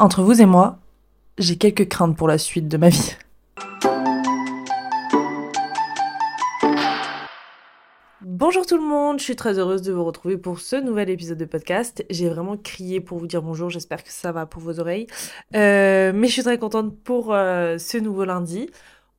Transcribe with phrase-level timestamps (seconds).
[0.00, 0.78] Entre vous et moi,
[1.38, 3.16] j'ai quelques craintes pour la suite de ma vie.
[8.20, 11.38] Bonjour tout le monde, je suis très heureuse de vous retrouver pour ce nouvel épisode
[11.38, 12.06] de podcast.
[12.10, 15.08] J'ai vraiment crié pour vous dire bonjour, j'espère que ça va pour vos oreilles.
[15.56, 18.70] Euh, mais je suis très contente pour euh, ce nouveau lundi.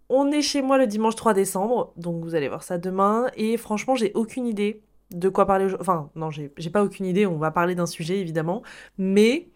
[0.07, 3.27] On est chez moi le dimanche 3 décembre, donc vous allez voir ça demain.
[3.35, 5.75] Et franchement, j'ai aucune idée de quoi parler.
[5.81, 8.63] Enfin, non, j'ai pas aucune idée, on va parler d'un sujet évidemment.
[8.97, 9.49] Mais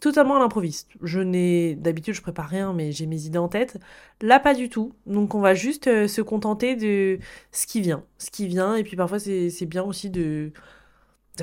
[0.00, 0.90] totalement à l'improviste.
[1.02, 3.78] Je n'ai d'habitude je prépare rien mais j'ai mes idées en tête.
[4.20, 4.94] Là pas du tout.
[5.06, 7.18] Donc on va juste euh, se contenter de
[7.52, 10.52] ce qui vient, ce qui vient et puis parfois c'est bien aussi de,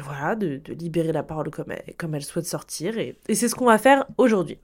[0.01, 3.65] voilà de, libérer la parole comme elle, comme elle souhaite sortir et, c'est ce qu'on
[3.65, 4.59] va faire aujourd'hui.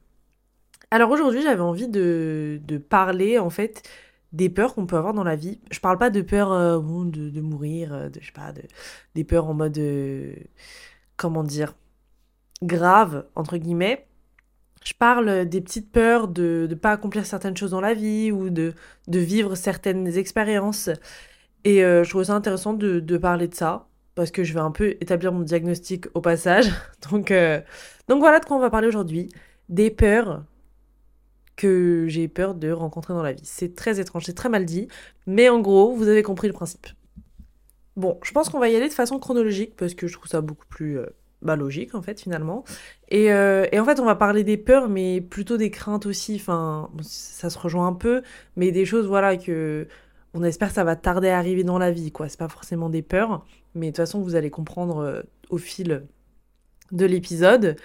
[0.91, 3.83] Alors aujourd'hui j'avais envie de, de, parler en fait
[4.31, 5.59] des peurs qu'on peut avoir dans la vie.
[5.71, 8.61] Je parle pas de peur euh, de, de, mourir, euh, de je sais pas de,
[9.15, 9.79] des peurs en mode
[11.17, 11.73] comment dire
[12.63, 14.05] grave, entre guillemets.
[14.83, 18.49] Je parle des petites peurs de ne pas accomplir certaines choses dans la vie ou
[18.49, 18.73] de,
[19.07, 20.89] de vivre certaines expériences.
[21.65, 24.61] Et euh, je trouve ça intéressant de, de, parler de ça, parce que je vais
[24.61, 26.71] un peu établir mon diagnostic au passage.
[27.11, 27.61] Donc, euh,
[28.07, 29.29] donc voilà de quoi on va parler aujourd'hui.
[29.67, 30.43] Des peurs
[31.55, 33.41] que j'ai peur de rencontrer dans la vie.
[33.43, 34.87] C'est très étrange, c'est très mal dit,
[35.27, 36.87] mais en gros, vous avez compris le principe.
[37.97, 40.41] Bon, je pense qu'on va y aller de façon chronologique, parce que je trouve ça
[40.41, 40.99] beaucoup plus...
[40.99, 41.07] Euh,
[41.41, 42.63] bah, logique en fait finalement.
[43.09, 46.35] Et, euh, et, en fait on va parler des peurs mais plutôt des craintes aussi,
[46.35, 48.21] enfin ça se rejoint un peu,
[48.55, 49.87] mais des choses voilà que
[50.33, 53.01] on espère ça va tarder à arriver dans la vie quoi, c'est pas forcément des
[53.01, 56.03] peurs, mais de toute façon vous allez comprendre euh, au fil
[56.91, 57.77] de l'épisode.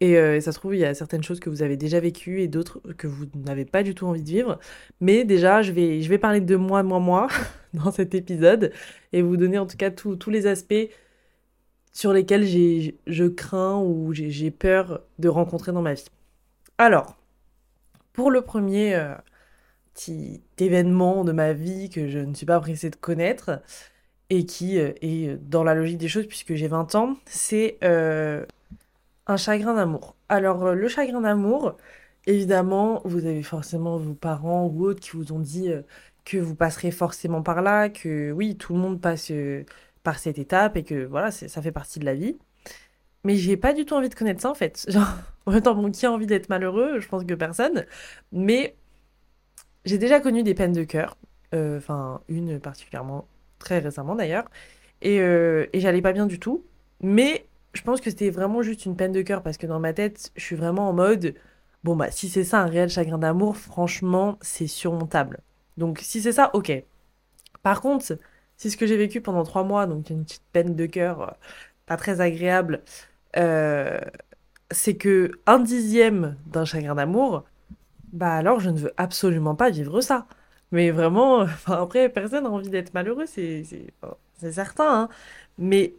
[0.00, 2.40] Et, euh, ça se trouve, il y a certaines choses que vous avez déjà vécues
[2.42, 4.58] et d'autres que vous n'avez pas du tout envie de vivre.
[5.00, 7.28] Mais déjà, je vais, je vais parler de moi, moi, moi
[7.74, 8.72] dans cet épisode
[9.12, 10.88] et vous donner en tout cas tous les aspects
[11.92, 16.06] sur lesquels je crains ou j'ai peur de rencontrer dans ma vie.
[16.78, 17.16] Alors,
[18.12, 19.14] pour le premier euh,
[19.94, 23.62] petit événement de ma vie que je ne suis pas pressée de connaître
[24.30, 28.44] et qui euh, est dans la logique des choses puisque j'ai 20 ans, c'est euh,
[29.26, 30.16] un chagrin d'amour.
[30.28, 31.76] Alors, le chagrin d'amour,
[32.26, 35.70] évidemment, vous avez forcément vos parents ou autres qui vous ont dit
[36.24, 39.30] que vous passerez forcément par là, que oui, tout le monde passe
[40.02, 42.38] par cette étape et que voilà, ça fait partie de la vie.
[43.24, 44.84] Mais j'ai pas du tout envie de connaître ça en fait.
[44.88, 45.06] Genre,
[45.46, 47.86] en même temps, bon, qui a envie d'être malheureux Je pense que personne.
[48.32, 48.76] Mais
[49.84, 51.16] j'ai déjà connu des peines de cœur.
[51.54, 53.26] Euh, enfin, une particulièrement
[53.58, 54.44] très récemment d'ailleurs.
[55.02, 56.64] Et, euh, et j'allais pas bien du tout.
[57.00, 59.92] Mais je pense que c'était vraiment juste une peine de cœur parce que dans ma
[59.92, 61.34] tête, je suis vraiment en mode
[61.84, 65.40] bon, bah, si c'est ça un réel chagrin d'amour, franchement, c'est surmontable.
[65.76, 66.72] Donc, si c'est ça, ok.
[67.62, 68.18] Par contre,
[68.56, 71.32] c'est ce que j'ai vécu pendant trois mois, donc une petite peine de cœur euh,
[71.86, 72.82] pas très agréable.
[73.36, 74.00] Euh,
[74.70, 77.44] c'est que un dixième d'un chagrin d'amour,
[78.12, 80.26] bah alors je ne veux absolument pas vivre ça.
[80.72, 83.64] Mais vraiment, enfin, après, personne n'a envie d'être malheureux, c'est
[84.52, 85.02] certain.
[85.02, 85.08] Hein.
[85.58, 85.94] Mais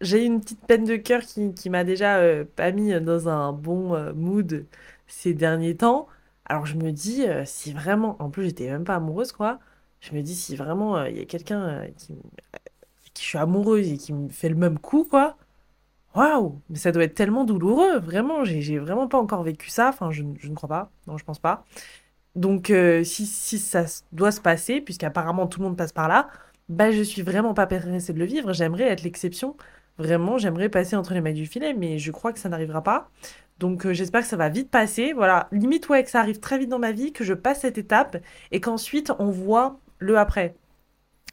[0.00, 4.12] j'ai une petite peine de cœur qui, m'a déjà euh, pas mis dans un bon
[4.14, 4.66] mood
[5.08, 6.08] ces derniers temps.
[6.46, 9.60] Alors je me dis, si vraiment, en plus j'étais même pas amoureuse, quoi,
[10.00, 12.14] je me dis, si vraiment euh, il y a quelqu'un euh, qui,
[13.14, 15.36] qui je suis amoureuse et qui me fait le même coup, quoi,
[16.14, 20.10] waouh, mais ça doit être tellement douloureux, vraiment, j'ai vraiment pas encore vécu ça, enfin,
[20.10, 21.64] je, ne crois pas, non, je pense pas.
[22.36, 26.28] Donc, euh, si, si ça doit se passer, puisqu'apparemment tout le monde passe par là,
[26.68, 29.56] bah, je suis vraiment pas pressée de le vivre, j'aimerais être l'exception,
[29.98, 33.10] vraiment, j'aimerais passer entre les mailles du filet, mais je crois que ça n'arrivera pas.
[33.58, 35.12] Donc j'espère que ça va vite passer.
[35.12, 37.78] Voilà, limite ouais que ça arrive très vite dans ma vie, que je passe cette
[37.78, 38.18] étape
[38.52, 40.54] et qu'ensuite on voit le après.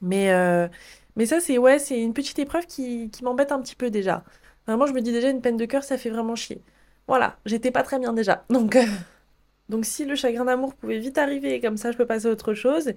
[0.01, 0.67] Mais, euh,
[1.15, 4.23] mais ça, c'est ouais, c'est une petite épreuve qui, qui m'embête un petit peu déjà.
[4.67, 6.61] Vraiment, je me dis déjà, une peine de cœur, ça fait vraiment chier.
[7.07, 8.45] Voilà, j'étais pas très bien déjà.
[8.49, 8.85] Donc, euh,
[9.69, 12.53] donc si le chagrin d'amour pouvait vite arriver, comme ça je peux passer à autre
[12.53, 12.93] chose,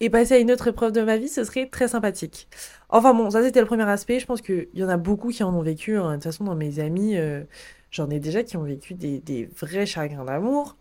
[0.00, 2.48] et passer à une autre épreuve de ma vie, ce serait très sympathique.
[2.88, 4.18] Enfin bon, ça c'était le premier aspect.
[4.18, 5.96] Je pense qu'il y en a beaucoup qui en ont vécu.
[5.96, 6.10] Hein.
[6.10, 7.44] De toute façon, dans mes amis, euh,
[7.90, 10.76] j'en ai déjà qui ont vécu des, des vrais chagrins d'amour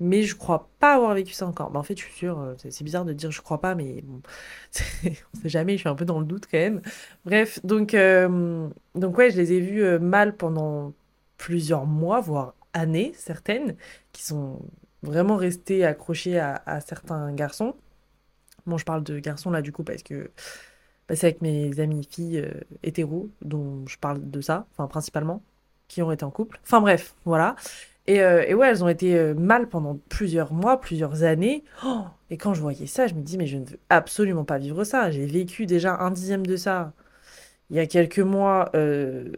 [0.00, 1.70] mais je crois pas avoir vécu ça encore.
[1.70, 4.02] Bah, en fait, je suis sûre, euh, c'est bizarre de dire je crois pas, mais
[4.02, 4.20] bon,
[5.04, 6.82] on sait jamais, je suis un peu dans le doute quand même.
[7.24, 10.92] Bref, donc, euh, donc ouais, je les ai vus euh, mal pendant
[11.38, 13.76] plusieurs mois, voire années, certaines,
[14.12, 14.60] qui sont
[15.02, 17.74] vraiment restées accrochées à, certains garçons.
[18.66, 20.30] Bon, je parle de garçons là du coup parce que
[21.08, 22.42] bah, c'est avec mes amies filles
[22.82, 25.42] hétéros dont je parle de ça, enfin principalement,
[25.88, 26.58] qui ont été en couple.
[26.64, 27.56] Enfin bref, voilà.
[28.10, 31.64] Euh, et, ouais, elles ont été euh, mal pendant plusieurs mois, plusieurs années.
[31.84, 34.58] Oh, et quand je voyais ça, je me dis, mais je ne veux absolument pas
[34.58, 35.10] vivre ça.
[35.10, 36.92] J'ai vécu déjà un dixième de ça
[37.70, 39.30] il y a quelques mois euh,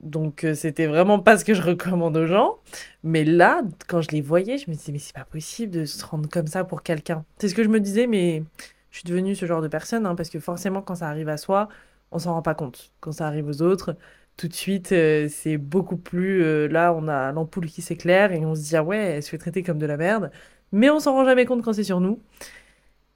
[0.00, 2.58] Donc, euh, c'était vraiment pas ce que je recommande aux gens.
[3.02, 6.04] Mais là, quand je les voyais, je me disais, mais c'est pas possible de se
[6.04, 7.24] rendre comme ça pour quelqu'un.
[7.38, 8.42] C'est ce que je me disais, mais
[8.90, 11.36] je suis devenue ce genre de personne, hein, parce que forcément, quand ça arrive à
[11.36, 11.68] soi,
[12.12, 12.92] on s'en rend pas compte.
[13.00, 13.96] Quand ça arrive aux autres,
[14.36, 16.42] tout de suite, euh, c'est beaucoup plus.
[16.44, 19.30] euh, là, on a l'ampoule qui s'éclaire et on se dit, ah ouais, elle se
[19.30, 20.30] fait traiter comme de la merde.
[20.72, 22.20] Mais on s'en rend jamais compte quand c'est sur nous.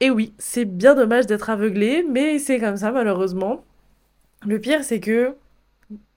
[0.01, 3.65] Et oui, c'est bien dommage d'être aveuglé, mais c'est comme ça, malheureusement.
[4.47, 5.37] Le pire, c'est que.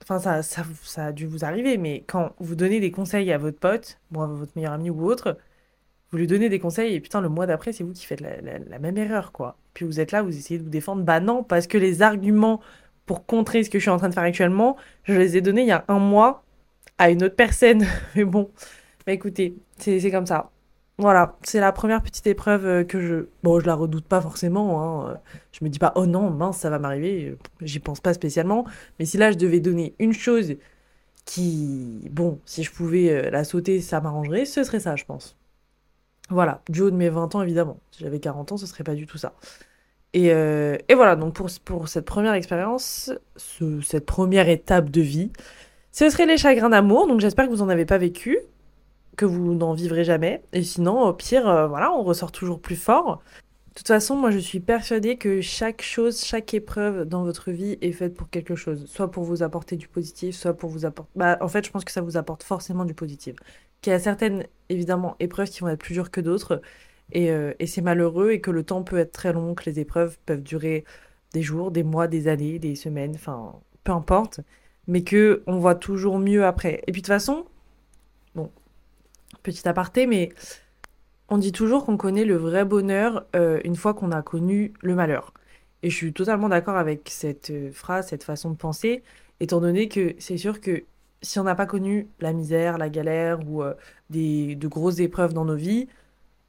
[0.02, 3.58] Enfin, ça, ça, a dû vous arriver, mais quand vous donnez des conseils à votre
[3.58, 5.38] pote, bon, à votre meilleur ami ou autre,
[6.10, 8.40] vous lui donnez des conseils et putain, le mois d'après, c'est vous qui faites la,
[8.40, 9.56] la- la même erreur, quoi.
[9.74, 11.02] Puis vous êtes là, vous essayez de vous défendre.
[11.04, 12.60] Bah non, parce que les arguments
[13.06, 15.62] pour contrer ce que je suis en train de faire actuellement, je les ai donnés
[15.62, 16.44] il y a un mois
[16.98, 17.86] à une autre personne.
[18.16, 18.50] Mais bon,
[19.06, 20.50] bah écoutez, c'est comme ça.
[20.98, 23.26] Voilà, c'est la première petite épreuve euh, que je...
[23.42, 25.18] Bon, je la redoute pas forcément, hein.
[25.52, 27.36] Je me dis pas, oh non, mince, ça va m'arriver.
[27.60, 28.64] J'y pense pas spécialement.
[28.98, 30.54] Mais si là, je devais donner une chose
[31.24, 32.08] qui...
[32.12, 35.36] Bon, si je pouvais euh, la sauter, ça m'arrangerait, ce serait ça, je pense.
[36.30, 37.78] Voilà, du haut de mes 20 ans, évidemment.
[37.90, 39.34] Si j'avais 40 ans, ce serait pas du tout ça.
[40.14, 45.00] Et, euh, et voilà, donc pour, pour cette première expérience, ce- cette première étape de
[45.00, 45.30] vie,
[45.92, 47.08] ce serait les chagrins d'amour.
[47.08, 48.38] Donc j'espère que vous en avez pas vécu,
[49.16, 50.42] que vous n'en vivrez jamais.
[50.52, 53.22] Et sinon, au pire, euh, voilà, on ressort toujours plus fort.
[53.70, 57.76] De toute façon, moi je suis persuadée que chaque chose, chaque épreuve dans votre vie
[57.80, 58.86] est faite pour quelque chose.
[58.86, 61.10] Soit pour vous apporter du positif, soit pour vous apporter...
[61.16, 63.34] Bah, en fait, je pense que ça vous apporte forcément du positif.
[63.80, 66.62] Qu'il y a certaines, évidemment, épreuves qui vont être plus dures que d'autres.
[67.12, 69.80] Et, euh, et c'est malheureux et que le temps peut être très long, que les
[69.80, 70.84] épreuves peuvent durer
[71.32, 74.40] des jours, des mois, des années, des semaines, enfin, peu importe.
[74.86, 76.82] Mais que on voit toujours mieux après.
[76.86, 77.46] Et puis de toute façon,
[78.34, 78.50] bon,
[79.42, 80.30] petit aparté, mais
[81.28, 84.94] on dit toujours qu'on connaît le vrai bonheur euh, une fois qu'on a connu le
[84.94, 85.32] malheur.
[85.82, 89.02] Et je suis totalement d'accord avec cette euh, phrase, cette façon de penser,
[89.40, 90.84] étant donné que c'est sûr que
[91.22, 93.62] si on n'a pas connu la misère, la galère ou
[94.10, 95.88] des, de grosses épreuves dans nos vies,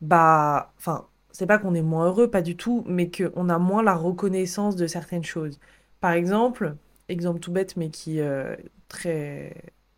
[0.06, 3.84] bah, enfin, c'est pas qu'on est moins heureux, pas du tout, mais qu'on a moins
[3.84, 5.60] la reconnaissance de certaines choses.
[6.02, 6.76] Par exemple,
[7.10, 8.58] exemple tout bête, mais qui est
[8.90, 9.54] très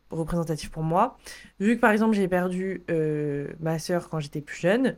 [0.09, 1.17] représentatif pour moi,
[1.59, 4.95] vu que par exemple j'ai perdu euh, ma sœur quand j'étais plus jeune,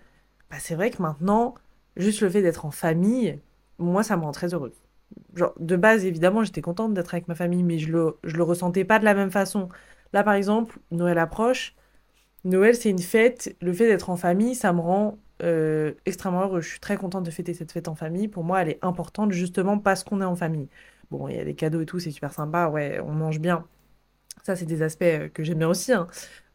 [0.52, 1.56] bah, c'est vrai que maintenant,
[1.98, 3.40] juste le fait d'être en famille,
[3.80, 4.74] moi ça me rend très heureuse.
[5.36, 8.44] Genre, de base, évidemment, j'étais contente d'être avec ma famille, mais je le, je le
[8.44, 9.70] ressentais pas de la même façon.
[10.14, 11.76] Là, par exemple, Noël approche.
[12.46, 13.56] Noël, c'est une fête.
[13.62, 16.62] Le fait d'être en famille, ça me rend euh, extrêmement heureux.
[16.62, 18.28] Je suis très contente de fêter cette fête en famille.
[18.28, 20.70] Pour moi, elle est importante justement parce qu'on est en famille.
[21.12, 22.68] Bon, il y a des cadeaux et tout, c'est super sympa.
[22.70, 23.66] Ouais, on mange bien.
[24.44, 25.94] Ça, c'est des aspects euh, que j'aime bien aussi.
[25.94, 26.08] hein.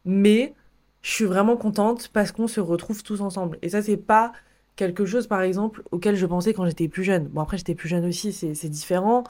[0.05, 0.55] Mais
[1.03, 3.59] je suis vraiment contente parce qu'on se retrouve tous ensemble.
[3.63, 4.33] Et ça, c'est pas
[4.77, 7.29] quelque chose, par exemple, auquel je pensais quand j'étais plus jeune.
[7.29, 9.25] Bon, après, j'étais plus jeune aussi, c'est c'est différent.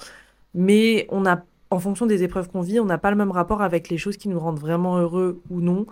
[0.55, 3.63] Mais on a, en fonction des épreuves qu'on vit, on n'a pas le même rapport
[3.63, 5.87] avec les choses qui nous rendent vraiment heureux ou non.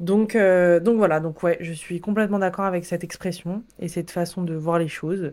[0.00, 4.10] Donc, euh, donc voilà, donc ouais, je suis complètement d'accord avec cette expression et cette
[4.10, 5.32] façon de voir les choses.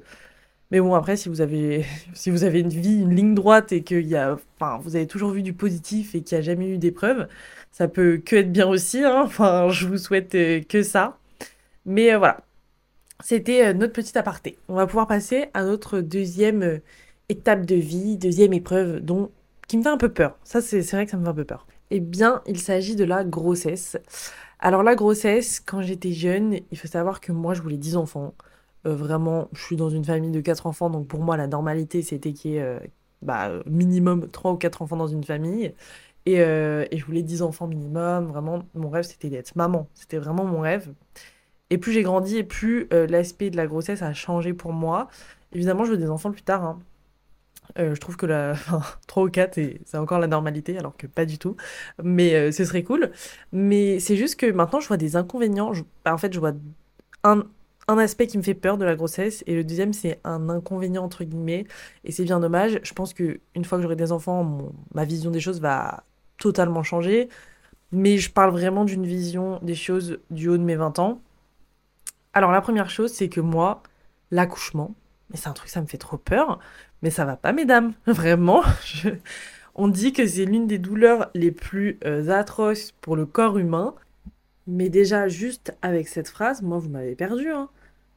[0.72, 1.86] Mais bon, après, si vous avez,
[2.26, 5.54] une vie, une ligne droite et que y a, enfin, vous avez toujours vu du
[5.54, 7.28] positif et qu'il n'y a jamais eu d'épreuve,
[7.72, 9.24] ça peut que être bien aussi, hein.
[9.26, 11.18] Enfin, je vous souhaite euh, que ça.
[11.86, 12.42] Mais euh, voilà,
[13.24, 14.58] c'était notre petit aparté.
[14.70, 16.80] On va pouvoir passer à notre deuxième
[17.30, 19.32] étape de vie, deuxième épreuve dont,
[19.68, 20.38] qui me fait un peu peur.
[20.44, 21.68] Ça, c'est vrai que ça me fait un peu peur.
[21.92, 23.98] Eh bien, il s'agit de la grossesse.
[24.64, 28.34] Alors la grossesse, quand j'étais jeune, il faut savoir que moi, je voulais 10 enfants.
[28.88, 32.02] Euh, vraiment, je suis dans une famille de 4 enfants, donc pour moi, la normalité,
[32.02, 32.80] c'était qu'il y ait euh,
[33.22, 35.74] bah, minimum 3 ou 4 enfants dans une famille.
[36.26, 38.28] Et, euh, je voulais 10 enfants minimum.
[38.28, 39.88] Vraiment, mon rêve, c'était d'être maman.
[39.96, 40.94] C'était vraiment mon rêve.
[41.70, 45.10] Et plus j'ai grandi et plus l'aspect de la grossesse a changé pour moi.
[45.54, 46.64] Évidemment, je veux des enfants plus tard.
[46.66, 46.80] hein.
[47.80, 48.52] Euh, je trouve que la...
[48.54, 51.56] enfin, 3 ou 4, et c'est encore la normalité, alors que pas du tout.
[52.04, 53.12] Mais euh, ce serait cool.
[53.52, 55.72] Mais c'est juste que maintenant, je vois des inconvénients.
[56.06, 56.54] Bah, En fait, je vois
[57.24, 57.44] un,
[57.88, 61.04] un aspect qui me fait peur de la grossesse, et le deuxième, c'est un inconvénient,
[61.04, 61.66] entre guillemets.
[62.04, 62.80] Et c'est bien dommage.
[62.84, 66.04] Je pense que une fois que j'aurai des enfants, ma vision des choses va
[66.38, 67.30] totalement changer.
[67.92, 71.22] Mais je parle vraiment d'une vision des choses du haut de mes 20 ans.
[72.34, 73.84] Alors, la première chose, c'est que moi,
[74.32, 74.96] l'accouchement,
[75.30, 76.60] mais c'est un truc, ça me fait trop peur,
[77.04, 77.94] mais ça va pas, mesdames.
[78.08, 78.64] Vraiment,
[79.76, 83.94] on dit que c'est l'une des douleurs les plus euh, atroces pour le corps humain.
[84.66, 87.70] Mais déjà, juste avec cette phrase, moi, vous m'avez perdu, hein.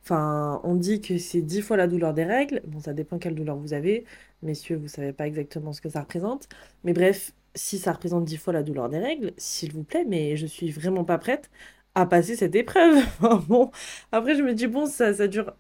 [0.05, 2.62] Enfin, on dit que c'est dix fois la douleur des règles.
[2.69, 4.05] Bon, ça dépend quelle douleur vous avez.
[4.43, 6.49] Messieurs, vous savez pas exactement ce que ça représente.
[6.85, 10.37] Mais bref, si ça représente dix fois la douleur des règles, s'il vous plaît, mais
[10.37, 11.50] je suis vraiment pas prête
[11.97, 13.02] à passer cette épreuve.
[13.49, 13.73] Bon,
[14.12, 15.52] après, je me dis, bon, ça, ça dure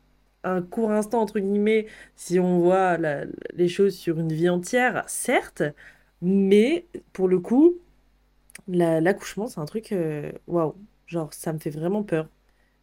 [0.46, 1.86] un court instant, entre guillemets,
[2.16, 2.98] si on voit
[3.54, 5.62] les choses sur une vie entière, certes,
[6.22, 7.78] mais pour le coup,
[8.68, 10.74] l'accouchement, c'est un truc, euh, waouh,
[11.06, 12.28] genre ça me fait vraiment peur.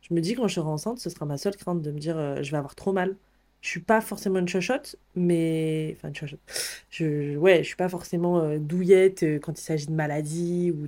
[0.02, 2.18] Je me dis quand je serai enceinte, ce sera ma seule crainte de me dire
[2.18, 3.16] euh, je vais avoir trop mal.
[3.62, 6.42] Je suis pas forcément une chochotte, mais enfin une chochotte.
[6.90, 10.88] Je, ouais, je suis pas forcément euh, douillette quand il s'agit de maladie ou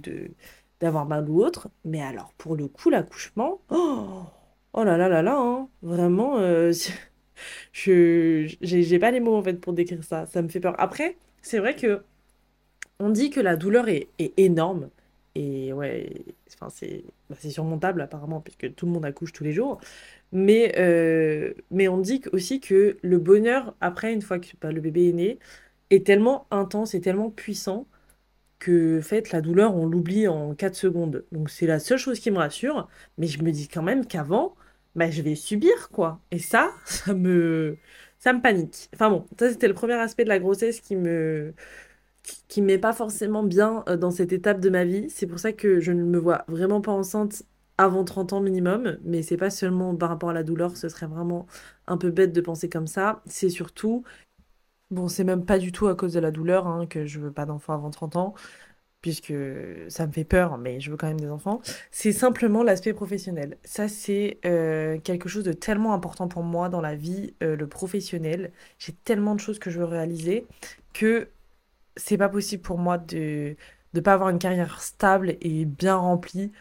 [0.82, 1.70] d'avoir mal ou autre.
[1.86, 4.24] Mais alors pour le coup, l'accouchement, oh,
[4.76, 6.72] oh là là là là, hein, vraiment, euh,
[7.74, 10.26] je j'ai pas les mots en pour décrire ça.
[10.28, 10.76] Ça me fait peur.
[10.80, 12.02] Après, c'est vrai que
[13.00, 14.90] on dit que la douleur est, énorme.
[15.36, 16.14] Et ouais,
[16.54, 19.80] enfin, c'est bah, c'est surmontable apparemment, puisque tout le monde accouche tous les jours.
[20.32, 25.10] Mais, euh, on dit aussi que le bonheur, après, une fois que bah, le bébé
[25.10, 25.40] est né,
[25.90, 27.88] est tellement intense et tellement puissant
[28.60, 31.26] que, en la douleur, on l'oublie en 4 secondes.
[31.32, 32.90] Donc c'est la seule chose qui me rassure.
[33.18, 34.56] Mais je me dis quand même qu'avant,
[34.96, 36.20] bah, je vais subir, quoi.
[36.32, 37.78] Et ça, ça me,
[38.20, 38.90] ça me panique.
[38.94, 41.54] Enfin bon, ça c'était le premier aspect de la grossesse qui me
[42.24, 45.10] qui qui m'est pas forcément bien euh, dans cette étape de ma vie.
[45.10, 47.44] C'est pour ça que je ne me vois vraiment pas enceinte
[47.78, 51.08] avant 30 ans minimum, mais c'est pas seulement par rapport à la douleur, ce serait
[51.08, 51.46] vraiment
[51.88, 53.22] un peu bête de penser comme ça.
[53.28, 54.04] C'est surtout,
[54.92, 57.32] bon, c'est même pas du tout à cause de la douleur hein, que je veux
[57.32, 58.34] pas d'enfants avant 30 ans,
[59.06, 59.36] puisque
[59.88, 61.62] ça me fait peur, mais je veux quand même des enfants.
[61.92, 63.56] C'est simplement l'aspect professionnel.
[63.64, 67.68] Ça, c'est euh, quelque chose de tellement important pour moi dans la vie, euh, le
[67.68, 68.52] professionnel.
[68.80, 70.48] J'ai tellement de choses que je veux réaliser
[70.96, 71.28] que
[71.96, 73.56] c'est pas possible pour moi de
[73.94, 76.52] ne pas avoir une carrière stable et bien remplie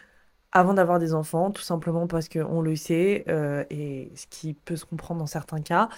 [0.51, 4.75] avant d'avoir des enfants, tout simplement parce qu'on le sait, euh, et ce qui peut
[4.75, 5.89] se comprendre dans certains cas,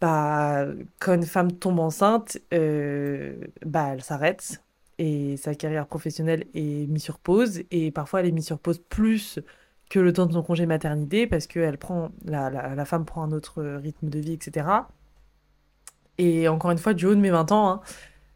[0.00, 0.66] bah,
[1.00, 4.62] quand une femme tombe enceinte, bah, elle s'arrête
[4.98, 8.80] et sa carrière professionnelle est mise sur pause, et parfois elle est mise sur pause
[8.88, 9.38] plus
[9.90, 13.22] que le temps de son congé maternité, parce que elle prend, la, la, femme prend
[13.22, 14.66] un autre rythme de vie, etc.
[16.18, 17.80] Et encore une fois, du haut de mes 20 ans, hein,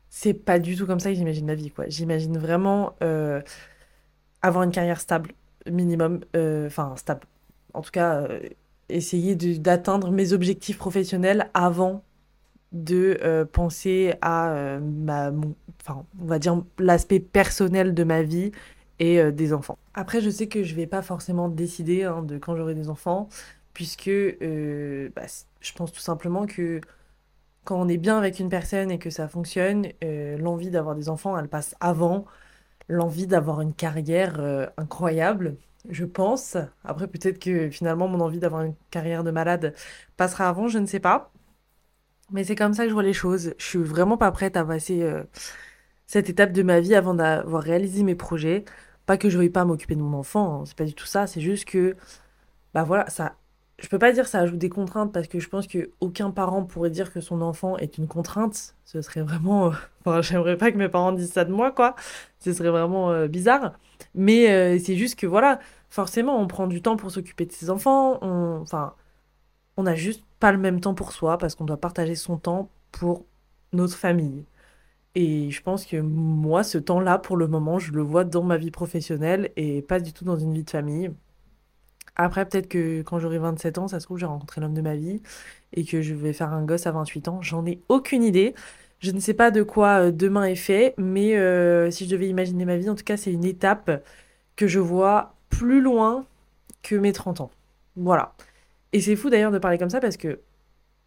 [0.09, 1.87] c'est pas du tout comme ça que j'imagine ma vie, quoi.
[1.89, 3.43] J'imagine vraiment euh,
[4.43, 5.33] avoir une carrière stable,
[5.71, 7.23] minimum, euh, enfin stable.
[7.75, 8.41] En tout cas, euh,
[8.89, 12.05] essayer d'atteindre mes objectifs professionnels avant
[12.73, 15.31] de euh, penser à euh, ma,
[15.81, 18.53] enfin, on va dire l'aspect personnel de ma vie
[18.99, 19.79] et euh, des enfants.
[19.95, 23.29] Après, je sais que je vais pas forcément décider hein, de quand j'aurai des enfants,
[23.75, 25.23] puisque bah,
[25.61, 26.81] je pense tout simplement que
[27.65, 31.39] quand on est bien avec une personne et que ça fonctionne, l'envie d'avoir des enfants,
[31.39, 32.27] elle passe avant
[32.89, 34.41] l'envie d'avoir une carrière
[34.77, 35.57] incroyable,
[35.89, 36.57] je pense.
[36.85, 39.75] Après, peut-être que finalement, mon envie d'avoir une carrière de malade
[40.17, 41.32] passera avant, je ne sais pas.
[42.33, 43.55] Mais c'est comme ça que je vois les choses.
[43.59, 45.23] Je suis vraiment pas prête à passer euh,
[46.07, 48.65] cette étape de ma vie avant d'avoir réalisé mes projets.
[49.07, 51.27] Pas que je veuille pas m'occuper de mon enfant, hein, c'est pas du tout ça.
[51.27, 51.97] C'est juste que
[52.75, 53.35] bah voilà, ça,
[53.79, 56.65] je peux pas dire ça ajoute des contraintes parce que je pense que aucun parent
[56.65, 58.77] pourrait dire que son enfant est une contrainte.
[58.85, 59.71] Ce serait vraiment, euh,
[60.07, 61.97] enfin, j'aimerais pas que mes parents disent ça de moi, quoi.
[62.41, 63.75] Ce serait vraiment euh, bizarre.
[64.15, 65.61] Mais c'est juste que voilà,
[65.91, 68.19] forcément, on prend du temps pour s'occuper de ses enfants.
[68.61, 68.95] Enfin,
[69.83, 72.71] on n'a juste pas le même temps pour soi parce qu'on doit partager son temps
[72.93, 73.27] pour
[73.73, 74.45] notre famille.
[75.17, 78.57] Et je pense que moi, ce temps-là, pour le moment, je le vois dans ma
[78.57, 81.11] vie professionnelle et pas du tout dans une vie de famille.
[82.15, 84.95] Après, peut-être que quand j'aurai 27 ans, ça se trouve, j'ai rencontré l'homme de ma
[84.95, 85.21] vie
[85.73, 87.43] et que je vais faire un gosse à 28 ans.
[87.43, 88.55] J'en ai aucune idée.
[89.01, 92.29] Je ne sais pas de quoi euh, demain est fait, mais euh, si je devais
[92.29, 93.91] imaginer ma vie, en tout cas, c'est une étape
[94.55, 96.25] que je vois plus loin
[96.83, 97.51] que mes 30 ans.
[97.97, 98.35] Voilà.
[98.93, 100.41] Et c'est fou d'ailleurs de parler comme ça parce que,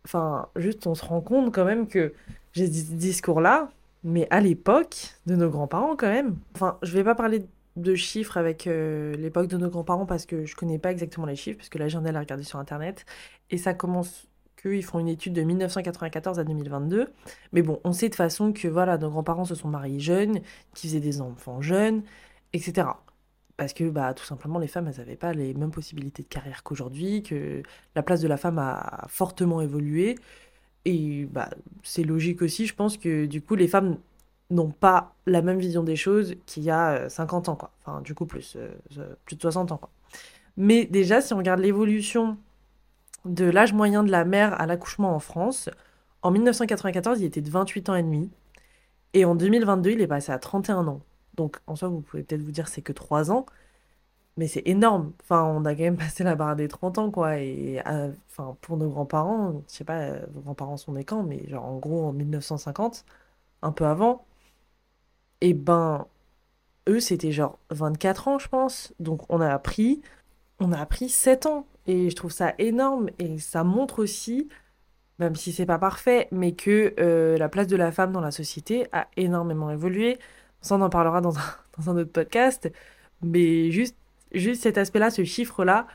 [0.06, 2.14] enfin, juste on se rend compte quand même que
[2.54, 3.72] j'ai ce discours-là,
[4.04, 6.38] mais à l'époque de nos grands-parents quand même.
[6.56, 10.46] Enfin, je vais pas parler de chiffres avec euh, l'époque de nos grands-parents parce que
[10.46, 13.06] je connais pas exactement les chiffres, parce que là j'en ai à regarder sur Internet.
[13.52, 17.12] Et ça commence qu'eux, ils font une étude de 1994 à 2022.
[17.54, 20.40] Mais bon, on sait de façon que voilà, nos grands-parents se sont mariés jeunes,
[20.74, 22.04] qu'ils faisaient des enfants jeunes,
[22.54, 22.88] etc.
[23.58, 26.64] Parce que bah, tout simplement, les femmes, elles n'avaient pas les mêmes possibilités de carrière
[26.64, 27.64] qu'aujourd'hui, que
[27.96, 30.16] la place de la femme a fortement évolué.
[30.86, 31.50] Et bah,
[31.84, 33.98] c'est logique aussi, je pense que du coup, les femmes
[34.52, 37.72] n'ont pas la même vision des choses qu'il y a euh, 50 ans, quoi.
[37.82, 39.90] Enfin, du coup, plus, euh, euh, de 60 ans, quoi.
[40.58, 42.38] Mais déjà, si on regarde l'évolution
[43.26, 45.70] de l'âge moyen de la mère à l'accouchement en France,
[46.22, 48.30] en 1994, il était de 28 ans et demi,
[49.14, 51.02] et en 2022, il est passé à 31 ans.
[51.36, 53.46] Donc, en soi, vous pouvez peut-être vous dire c'est que 3 ans,
[54.38, 55.14] mais c'est énorme.
[55.24, 57.38] Enfin, on a quand même passé la barre des 30 ans, quoi.
[57.40, 61.24] Et euh, enfin, pour nos grands-parents, je sais pas, euh, vos grands-parents sont nés quand,
[61.24, 63.06] mais genre en gros en 1950,
[63.62, 64.26] un peu avant,
[65.42, 66.08] et ben,
[66.90, 68.94] eux, c'était genre 24 ans, je pense.
[69.00, 70.02] Donc, on a appris,
[70.60, 71.68] on a appris 7 ans.
[71.88, 73.10] Et je trouve ça énorme.
[73.20, 74.50] Et ça montre aussi,
[75.20, 78.32] même si c'est pas parfait, mais que euh, la place de la femme dans la
[78.32, 80.20] société a énormément évolué.
[80.72, 82.72] On en parlera dans un, autre podcast,
[83.22, 83.96] mais juste,
[84.56, 85.88] cet aspect-là, ce chiffre-là,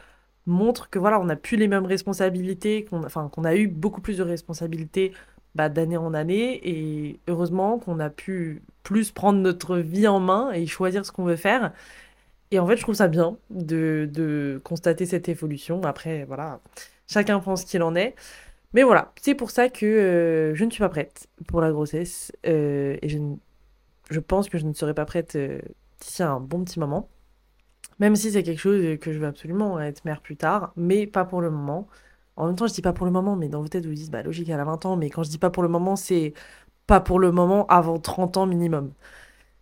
[0.46, 4.22] montre que voilà, on n'a plus les mêmes responsabilités, qu'on a eu beaucoup plus de
[4.22, 5.12] responsabilités
[5.54, 10.50] bah, d'année en année, et heureusement qu'on a pu plus prendre notre vie en main
[10.52, 11.72] et choisir ce qu'on veut faire.
[12.50, 15.82] Et en fait, je trouve ça bien de, de constater cette évolution.
[15.84, 16.60] Après, voilà,
[17.06, 18.14] chacun pense qu'il en est.
[18.72, 22.32] Mais voilà, c'est pour ça que euh, je ne suis pas prête pour la grossesse.
[22.46, 23.18] Euh, et je,
[24.10, 25.60] je pense que je ne serai pas prête euh,
[26.00, 27.08] d'ici un bon petit moment.
[27.98, 31.24] Même si c'est quelque chose que je veux absolument être mère plus tard, mais pas
[31.24, 31.86] pour le moment.
[32.36, 34.10] En même temps, je dis pas pour le moment, mais dans vos têtes, vous dites,
[34.10, 36.32] bah logique, elle a 20 ans, mais quand je dis pas pour le moment, c'est
[36.86, 38.92] pas pour le moment avant 30 ans minimum.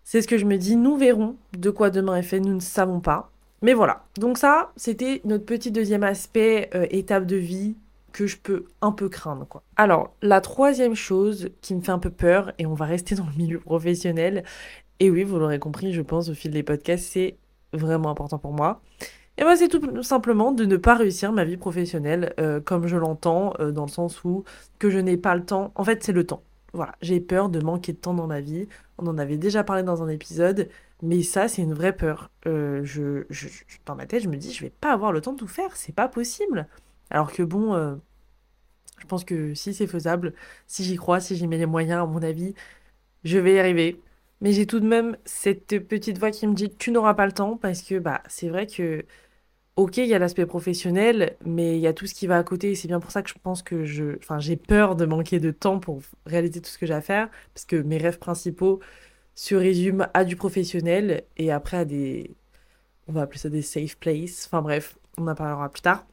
[0.05, 2.61] C'est ce que je me dis, nous verrons de quoi demain est fait, nous ne
[2.61, 3.31] savons pas.
[3.62, 7.76] Mais voilà, donc ça, c'était notre petit deuxième aspect, étape de vie,
[8.12, 9.47] que je peux un peu craindre.
[9.47, 9.62] Quoi.
[9.77, 13.27] Alors, la troisième chose qui me fait un peu peur, et on va rester dans
[13.27, 14.45] le milieu professionnel,
[15.00, 17.37] et oui, vous l'aurez compris, je pense, au fil des podcasts, c'est
[17.73, 18.81] vraiment important pour moi.
[19.37, 22.97] Et moi, c'est tout simplement de ne pas réussir ma vie professionnelle euh, comme je
[22.97, 24.43] l'entends, euh, dans le sens où
[24.81, 25.73] que je n'ai pas le temps.
[25.77, 26.43] En fait, c'est le temps.
[26.73, 28.69] Voilà, j'ai peur de manquer de temps dans ma vie.
[28.99, 30.69] On en avait déjà parlé dans un épisode,
[31.03, 32.31] mais ça, c'est une vraie peur.
[32.47, 32.85] Euh,
[33.87, 35.77] dans ma tête, je me dis, je vais pas avoir le temps de tout faire,
[35.77, 36.67] c'est pas possible.
[37.11, 37.95] Alors que bon, euh,
[39.00, 40.35] je pense que si c'est faisable,
[40.67, 42.55] si j'y crois, si j'y mets les moyens, à mon avis,
[43.25, 44.00] je vais y arriver.
[44.41, 47.33] Mais j'ai tout de même cette petite voix qui me dit tu n'auras pas le
[47.33, 49.05] temps parce que bah c'est vrai que
[49.77, 52.45] ok il y a l'aspect professionnel mais il y a tout ce qui va à
[52.45, 55.07] côté et c'est bien pour ça que je pense que je enfin j'ai peur de
[55.07, 58.19] manquer de temps pour réaliser tout ce que j'ai à faire parce que mes rêves
[58.19, 58.81] principaux
[59.35, 62.37] se résument à du professionnel et après à des
[63.09, 66.07] on va appeler ça des safe places enfin bref on en parlera plus tard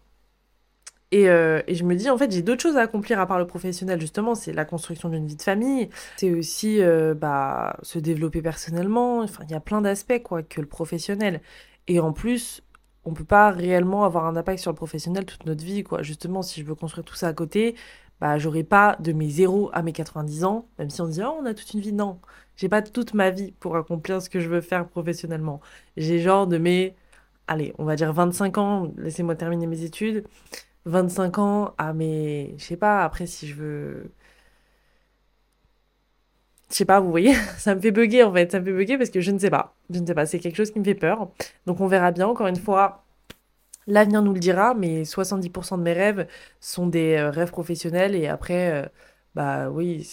[1.13, 3.47] euh, et, je me dis, en fait, j'ai d'autres choses à accomplir à part le
[3.47, 4.35] professionnel, justement.
[4.35, 5.89] C'est la construction d'une vie de famille.
[6.17, 9.19] C'est aussi euh, bah, se développer personnellement.
[9.19, 11.41] Enfin, il y a plein d'aspects, quoi, que le professionnel.
[11.87, 12.61] Et en plus,
[13.05, 16.01] on peut pas réellement avoir un impact sur le professionnel toute notre vie, quoi.
[16.01, 17.75] Justement, si je veux construire tout ça à côté,
[18.19, 21.37] bah, j'aurai pas de mes 0 à mes 90 ans, même si on dit, oh,
[21.39, 21.93] on a toute une vie.
[21.93, 22.19] Non,
[22.55, 25.61] j'ai pas toute ma vie pour accomplir ce que je veux faire professionnellement.
[25.97, 26.95] J'ai genre de mes,
[27.47, 30.25] allez, on va dire 25 ans, laissez-moi terminer mes études
[30.85, 32.55] 25 ans à mes...
[32.57, 34.11] Je sais pas, après si je veux...
[36.69, 38.97] Je sais pas, vous voyez, ça me fait bugger en fait, ça me fait bugger
[38.97, 39.75] parce que je ne sais pas.
[39.89, 41.29] Je ne sais pas, c'est quelque chose qui me fait peur.
[41.65, 43.05] Donc on verra bien, encore une fois,
[43.87, 46.27] l'avenir nous le dira, mais 70% de mes rêves
[46.59, 48.87] sont des euh, rêves professionnels et après, euh,
[49.35, 50.07] bah oui,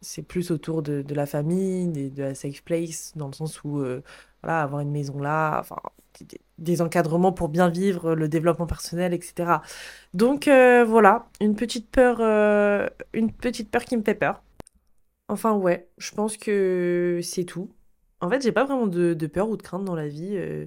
[0.00, 3.80] c'est plus autour de, de la famille, de la safe place, dans le sens où,
[3.80, 4.02] euh,
[4.42, 5.76] voilà, avoir une maison là, enfin,
[6.60, 9.58] des encadrements pour bien vivre, le développement personnel, etc.
[10.14, 14.42] Donc euh, voilà, une petite peur, euh, une petite peur qui me fait peur.
[15.28, 17.70] Enfin ouais, je pense que c'est tout.
[18.20, 20.36] En fait, j'ai pas vraiment de, peur ou de crainte dans la vie.
[20.36, 20.66] Euh,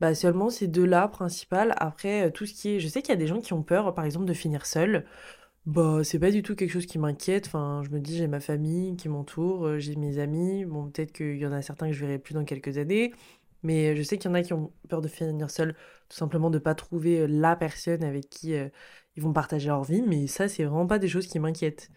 [0.00, 1.74] bah seulement ces deux-là principales.
[1.78, 3.94] Après, tout ce qui est, je sais qu'il y a des gens qui ont peur,
[3.94, 5.04] par exemple, de finir seul.
[5.66, 7.46] Bah c'est pas du tout quelque chose qui m'inquiète.
[7.46, 10.64] Enfin, je me dis j'ai ma famille qui m'entoure, j'ai mes amis.
[10.64, 13.12] Bon, peut-être qu'il y en a certains que je verrai plus dans quelques années.
[13.62, 15.74] Mais je sais qu'il y en a qui ont peur de finir seul,
[16.08, 18.54] tout simplement de pas trouver la personne avec qui
[19.16, 20.02] ils vont partager leur vie.
[20.02, 21.90] Mais ça, c'est vraiment pas des choses qui m'inquiètent.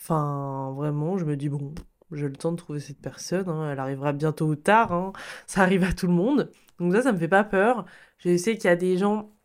[0.00, 1.74] Enfin, vraiment, je me dis, bon,
[2.12, 5.12] j'ai le temps de trouver cette personne, hein, elle arrivera bientôt ou tard, hein,
[5.46, 6.50] ça arrive à tout le monde.
[6.78, 7.84] Donc ça, ça me fait pas peur.
[8.18, 9.36] Je sais qu'il y a des gens,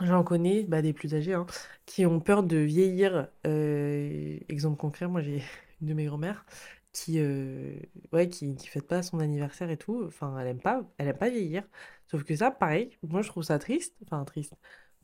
[0.00, 1.46] j'en connais, bah, des plus âgés, hein,
[1.86, 3.28] qui ont peur de vieillir.
[3.44, 5.42] exemple concret, moi j'ai
[5.80, 6.44] une de mes grand-mères
[6.92, 7.74] qui, euh,
[8.12, 10.04] ouais, qui, qui fête pas son anniversaire et tout.
[10.06, 11.64] Enfin, elle aime pas, elle aime pas vieillir.
[12.10, 13.94] Sauf que ça, pareil, moi je trouve ça triste.
[14.04, 14.54] Enfin, triste.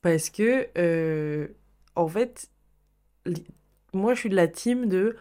[0.02, 1.48] Parce que, euh,
[1.96, 2.50] en fait,
[3.92, 5.16] moi je suis de la team de.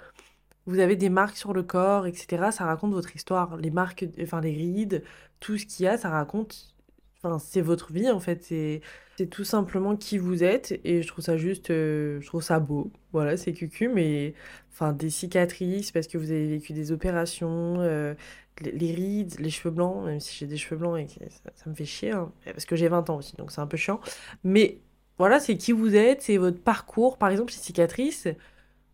[0.67, 2.51] Vous avez des marques sur le corps, etc.
[2.51, 3.57] Ça raconte votre histoire.
[3.57, 5.03] Les marques, enfin les rides,
[5.39, 6.75] tout ce qu'il y a, ça raconte.
[7.23, 8.43] Enfin, c'est votre vie en fait.
[8.43, 8.81] C'est
[9.29, 12.91] tout simplement qui vous êtes et je trouve ça juste, euh, je trouve ça beau.
[13.13, 14.35] Voilà, c'est cucu, mais
[14.71, 18.13] enfin des cicatrices parce que vous avez vécu des opérations, euh,
[18.61, 21.07] les, rides, les cheveux blancs, même si j'ai des cheveux blancs et
[21.55, 23.77] ça, me fait chier, hein, parce que j'ai 20 ans aussi, donc c'est un peu
[23.77, 23.99] chiant.
[24.43, 24.79] Mais
[25.17, 27.17] voilà, c'est qui vous êtes, c'est votre parcours.
[27.17, 28.27] Par exemple, ces cicatrices,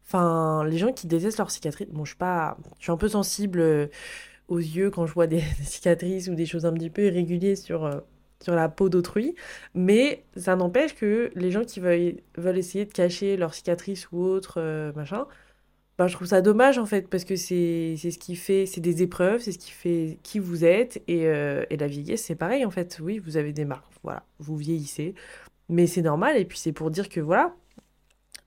[0.05, 3.09] enfin les gens qui détestent leurs cicatrices, bon, je suis pas, je suis un peu
[3.09, 3.87] sensible euh,
[4.47, 8.03] aux yeux quand je vois des, cicatrices ou des choses un petit peu irrégulières sur
[8.43, 9.35] sur la peau d'autrui,
[9.73, 14.21] mais ça n'empêche que les gens qui veulent, veulent essayer de cacher leurs cicatrices ou
[14.21, 15.25] autre, euh, machin,
[15.97, 19.01] ben, je trouve ça dommage en fait, parce que c'est ce qui fait, c'est des
[19.03, 22.65] épreuves, c'est ce qui fait qui vous êtes, et, euh, et la vieillesse c'est pareil
[22.65, 25.15] en fait, oui, vous avez des marques, voilà, vous vieillissez,
[25.69, 27.55] mais c'est normal, et puis c'est pour dire que voilà,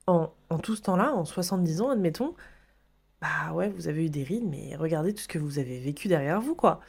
[0.07, 2.35] en, en tout ce temps-là, en 70 ans, admettons,
[3.21, 6.07] bah ouais, vous avez eu des rides, mais regardez tout ce que vous avez vécu
[6.07, 6.79] derrière vous, quoi.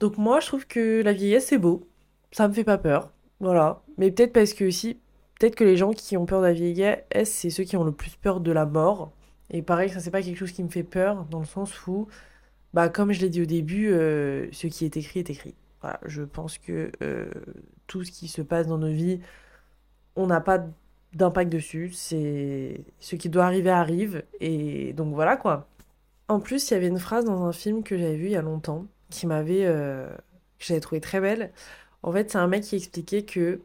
[0.00, 1.88] Donc moi, je trouve que la vieillesse, c'est beau.
[2.32, 3.12] Ça me fait pas peur.
[3.40, 3.82] Voilà.
[3.98, 5.00] Mais peut-être parce que aussi,
[5.38, 7.92] peut-être que les gens qui ont peur de la vieillesse, c'est ceux qui ont le
[7.92, 9.12] plus peur de la mort.
[9.50, 12.08] Et pareil, ça, c'est pas quelque chose qui me fait peur, dans le sens où,
[12.74, 15.54] bah, comme je l'ai dit au début, euh, ce qui est écrit est écrit.
[15.80, 16.00] Voilà.
[16.06, 17.30] Je pense que euh,
[17.86, 19.20] tout ce qui se passe dans nos vies,
[20.16, 20.66] on n'a pas
[21.14, 21.90] d'impact dessus.
[21.92, 24.24] C'est ce qui doit arriver arrive.
[24.40, 25.68] Et donc voilà quoi.
[26.28, 28.36] En plus, il y avait une phrase dans un film que j'avais vu il y
[28.36, 30.08] a longtemps qui m'avait euh,
[30.58, 31.52] que j'avais trouvé très belle.
[32.02, 33.60] En fait, c'est un mec qui expliquait que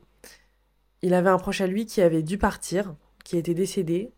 [1.01, 4.11] il avait un proche à lui qui avait dû partir, qui était décédé,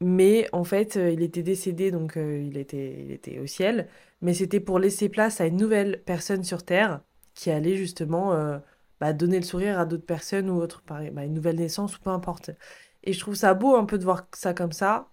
[0.00, 3.88] mais en fait, euh, il était décédé donc euh, il était il était au ciel,
[4.22, 7.00] mais c'était pour laisser place à une nouvelle personne sur terre
[7.34, 8.32] qui allait justement
[9.00, 12.00] bah, donner le sourire à d'autres personnes ou autre, pareil, bah, une nouvelle naissance ou
[12.00, 12.50] peu importe.
[13.04, 15.08] Et je trouve ça beau un peu de voir ça comme ça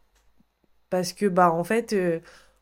[0.90, 1.94] parce que bah en fait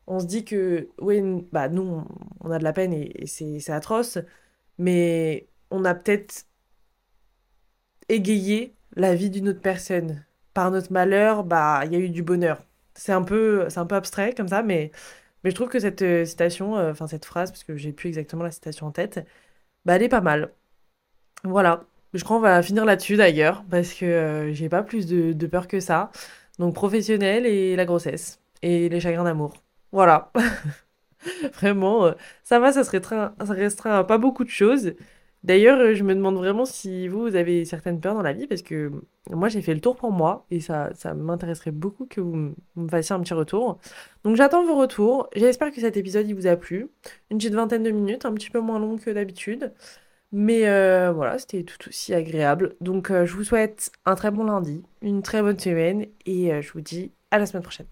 [0.06, 1.20] on se dit que, oui,
[1.52, 2.06] bah, nous,
[2.40, 4.18] on a de la peine et, c'est atroce,
[4.78, 6.46] mais on a peut-être
[8.08, 10.24] égayé la vie d'une autre personne.
[10.54, 12.64] Par notre malheur, bah, il y a eu du bonheur.
[12.94, 14.90] C'est un peu, c'est un peu abstrait comme ça, mais,
[15.44, 18.08] mais je trouve que cette euh, citation, euh, enfin cette phrase, parce que j'ai plus
[18.08, 19.26] exactement la citation en tête,
[19.84, 20.54] bah, elle est pas mal.
[21.44, 21.84] Voilà.
[22.14, 25.68] Je crois qu'on va finir là-dessus d'ailleurs, parce que euh, j'ai pas plus de, peur
[25.68, 26.10] que ça.
[26.58, 29.54] Donc professionnel et la grossesse et les chagrins d'amour.
[29.92, 30.32] Voilà.
[31.54, 32.12] Vraiment, euh,
[32.44, 34.94] ça va, ça se restreint, ça pas beaucoup de choses.
[35.44, 38.46] D'ailleurs, euh, je me demande vraiment si vous, vous avez certaines peurs dans la vie,
[38.46, 38.90] parce que
[39.30, 42.88] moi, j'ai fait le tour pour moi, et ça, ça m'intéresserait beaucoup que vous me
[42.88, 43.78] fassiez un petit retour.
[44.24, 45.28] Donc, j'attends vos retours.
[45.36, 46.88] J'espère que cet épisode, il vous a plu.
[47.30, 49.72] Une petite vingtaine de minutes, un petit peu moins long que d'habitude.
[50.36, 52.74] Mais euh, voilà, c'était tout aussi agréable.
[52.80, 56.80] Donc, je vous souhaite un très bon lundi, une très bonne semaine, et je vous
[56.80, 57.86] dis à la semaine prochaine.